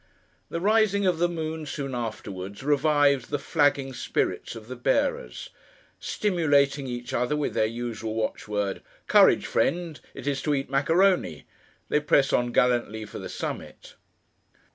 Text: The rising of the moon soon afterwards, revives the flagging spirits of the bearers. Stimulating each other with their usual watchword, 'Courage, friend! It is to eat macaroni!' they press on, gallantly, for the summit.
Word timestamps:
The 0.49 0.59
rising 0.59 1.05
of 1.05 1.19
the 1.19 1.29
moon 1.29 1.67
soon 1.67 1.93
afterwards, 1.93 2.63
revives 2.63 3.27
the 3.27 3.37
flagging 3.37 3.93
spirits 3.93 4.55
of 4.55 4.67
the 4.67 4.75
bearers. 4.75 5.51
Stimulating 5.99 6.87
each 6.87 7.13
other 7.13 7.37
with 7.37 7.53
their 7.53 7.67
usual 7.67 8.15
watchword, 8.15 8.81
'Courage, 9.05 9.45
friend! 9.45 9.99
It 10.15 10.25
is 10.25 10.41
to 10.41 10.55
eat 10.55 10.71
macaroni!' 10.71 11.45
they 11.89 11.99
press 11.99 12.33
on, 12.33 12.51
gallantly, 12.51 13.05
for 13.05 13.19
the 13.19 13.29
summit. 13.29 13.93